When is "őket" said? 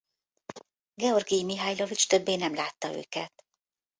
2.95-3.45